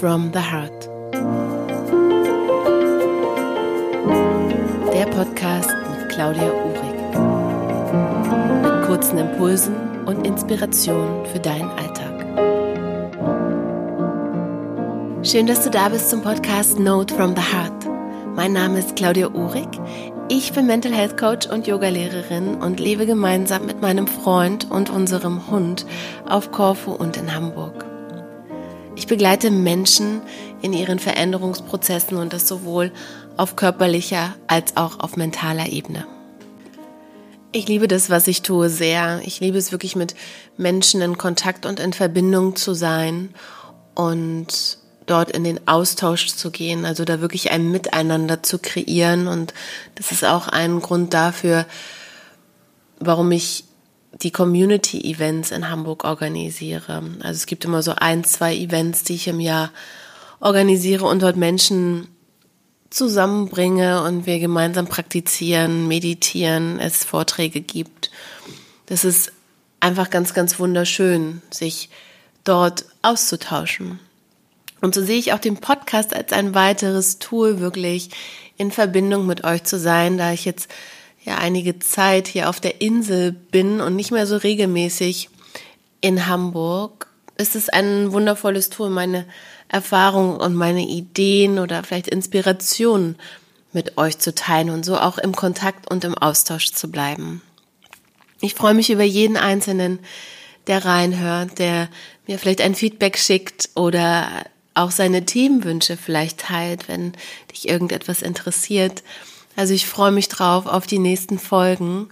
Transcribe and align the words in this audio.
from 0.00 0.32
the 0.32 0.40
Heart. 0.40 0.88
Der 4.90 5.04
Podcast 5.04 5.70
mit 5.90 6.08
Claudia 6.08 6.50
Uhrig. 6.50 6.94
Mit 8.62 8.86
kurzen 8.86 9.18
Impulsen 9.18 9.74
und 10.06 10.26
Inspirationen 10.26 11.26
für 11.26 11.40
deinen 11.40 11.68
Alltag. 11.68 12.24
Schön, 15.22 15.46
dass 15.46 15.62
du 15.62 15.70
da 15.70 15.90
bist 15.90 16.08
zum 16.08 16.22
Podcast 16.22 16.78
Note 16.78 17.14
from 17.14 17.36
the 17.36 17.42
Heart. 17.42 17.86
Mein 18.34 18.54
Name 18.54 18.78
ist 18.78 18.96
Claudia 18.96 19.28
Uhrig. 19.28 19.68
Ich 20.30 20.54
bin 20.54 20.66
Mental 20.66 20.92
Health 20.92 21.18
Coach 21.18 21.46
und 21.48 21.66
Yogalehrerin 21.66 22.54
und 22.62 22.80
lebe 22.80 23.04
gemeinsam 23.04 23.66
mit 23.66 23.82
meinem 23.82 24.06
Freund 24.06 24.70
und 24.70 24.88
unserem 24.88 25.50
Hund 25.50 25.84
auf 26.26 26.50
Korfu 26.50 26.92
und 26.92 27.18
in 27.18 27.34
Hamburg. 27.34 27.97
Ich 28.98 29.06
begleite 29.06 29.52
Menschen 29.52 30.22
in 30.60 30.72
ihren 30.72 30.98
Veränderungsprozessen 30.98 32.16
und 32.16 32.32
das 32.32 32.48
sowohl 32.48 32.90
auf 33.36 33.54
körperlicher 33.54 34.34
als 34.48 34.76
auch 34.76 34.98
auf 34.98 35.16
mentaler 35.16 35.68
Ebene. 35.68 36.04
Ich 37.52 37.68
liebe 37.68 37.86
das, 37.86 38.10
was 38.10 38.26
ich 38.26 38.42
tue, 38.42 38.68
sehr. 38.68 39.22
Ich 39.24 39.38
liebe 39.38 39.56
es 39.56 39.70
wirklich 39.70 39.94
mit 39.94 40.16
Menschen 40.56 41.00
in 41.00 41.16
Kontakt 41.16 41.64
und 41.64 41.78
in 41.78 41.92
Verbindung 41.92 42.56
zu 42.56 42.74
sein 42.74 43.32
und 43.94 44.78
dort 45.06 45.30
in 45.30 45.44
den 45.44 45.68
Austausch 45.68 46.26
zu 46.26 46.50
gehen, 46.50 46.84
also 46.84 47.04
da 47.04 47.20
wirklich 47.20 47.52
ein 47.52 47.70
Miteinander 47.70 48.42
zu 48.42 48.58
kreieren. 48.58 49.28
Und 49.28 49.54
das 49.94 50.10
ist 50.10 50.24
auch 50.24 50.48
ein 50.48 50.80
Grund 50.80 51.14
dafür, 51.14 51.66
warum 52.98 53.30
ich 53.30 53.67
die 54.22 54.30
Community-Events 54.30 55.50
in 55.50 55.70
Hamburg 55.70 56.04
organisiere. 56.04 57.02
Also 57.20 57.36
es 57.36 57.46
gibt 57.46 57.64
immer 57.64 57.82
so 57.82 57.92
ein, 57.96 58.24
zwei 58.24 58.54
Events, 58.56 59.04
die 59.04 59.14
ich 59.14 59.28
im 59.28 59.40
Jahr 59.40 59.70
organisiere 60.40 61.06
und 61.06 61.22
dort 61.22 61.36
Menschen 61.36 62.08
zusammenbringe 62.90 64.02
und 64.02 64.26
wir 64.26 64.38
gemeinsam 64.38 64.86
praktizieren, 64.86 65.88
meditieren, 65.88 66.80
es 66.80 67.04
Vorträge 67.04 67.60
gibt. 67.60 68.10
Das 68.86 69.04
ist 69.04 69.32
einfach 69.80 70.10
ganz, 70.10 70.34
ganz 70.34 70.58
wunderschön, 70.58 71.42
sich 71.50 71.90
dort 72.44 72.86
auszutauschen. 73.02 74.00
Und 74.80 74.94
so 74.94 75.04
sehe 75.04 75.18
ich 75.18 75.32
auch 75.32 75.38
den 75.38 75.58
Podcast 75.58 76.14
als 76.14 76.32
ein 76.32 76.54
weiteres 76.54 77.18
Tool, 77.18 77.60
wirklich 77.60 78.10
in 78.56 78.70
Verbindung 78.70 79.26
mit 79.26 79.44
euch 79.44 79.64
zu 79.64 79.78
sein, 79.78 80.18
da 80.18 80.32
ich 80.32 80.44
jetzt 80.44 80.68
ja 81.28 81.38
einige 81.38 81.78
Zeit 81.78 82.26
hier 82.26 82.48
auf 82.48 82.60
der 82.60 82.80
Insel 82.80 83.32
bin 83.32 83.80
und 83.80 83.96
nicht 83.96 84.10
mehr 84.10 84.26
so 84.26 84.36
regelmäßig 84.36 85.30
in 86.00 86.26
Hamburg, 86.26 87.06
ist 87.36 87.54
es 87.54 87.68
ein 87.68 88.12
wundervolles 88.12 88.70
Tool, 88.70 88.90
meine 88.90 89.26
Erfahrungen 89.68 90.36
und 90.36 90.54
meine 90.54 90.86
Ideen 90.86 91.58
oder 91.58 91.82
vielleicht 91.84 92.08
Inspirationen 92.08 93.16
mit 93.72 93.98
euch 93.98 94.18
zu 94.18 94.34
teilen 94.34 94.70
und 94.70 94.84
so 94.84 94.98
auch 94.98 95.18
im 95.18 95.34
Kontakt 95.34 95.90
und 95.90 96.04
im 96.04 96.16
Austausch 96.16 96.72
zu 96.72 96.90
bleiben. 96.90 97.42
Ich 98.40 98.54
freue 98.54 98.74
mich 98.74 98.90
über 98.90 99.02
jeden 99.02 99.36
Einzelnen, 99.36 99.98
der 100.66 100.84
reinhört, 100.84 101.58
der 101.58 101.88
mir 102.26 102.38
vielleicht 102.38 102.60
ein 102.60 102.74
Feedback 102.74 103.18
schickt 103.18 103.70
oder 103.74 104.28
auch 104.74 104.90
seine 104.90 105.24
Themenwünsche 105.24 105.96
vielleicht 105.96 106.40
teilt, 106.40 106.88
wenn 106.88 107.12
dich 107.52 107.68
irgendetwas 107.68 108.22
interessiert. 108.22 109.02
Also 109.58 109.74
ich 109.74 109.88
freue 109.88 110.12
mich 110.12 110.28
drauf 110.28 110.66
auf 110.66 110.86
die 110.86 111.00
nächsten 111.00 111.36
Folgen 111.36 112.10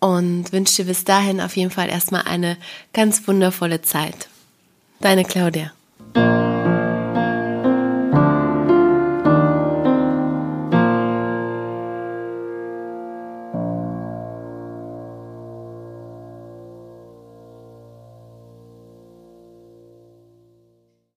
und 0.00 0.52
wünsche 0.52 0.82
dir 0.82 0.86
bis 0.86 1.04
dahin 1.04 1.40
auf 1.40 1.56
jeden 1.56 1.70
Fall 1.70 1.88
erstmal 1.88 2.22
eine 2.22 2.56
ganz 2.92 3.28
wundervolle 3.28 3.82
Zeit. 3.82 4.28
Deine 4.98 5.24
Claudia. 5.24 5.70